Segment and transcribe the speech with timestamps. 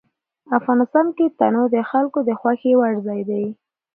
[0.57, 3.45] افغانستان کې تنوع د خلکو د خوښې وړ ځای دی.